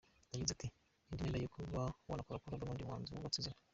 Yagize 0.31 0.51
ati: 0.53 0.67
"Ni 1.05 1.11
indi 1.13 1.19
ntera 1.29 1.37
yo 1.43 1.49
kuba 1.53 1.77
wakorana 1.87 2.23
collabo 2.27 2.63
n'undi 2.65 2.87
muhanzi 2.87 3.09
wubatse 3.11 3.37
izina. 3.39 3.59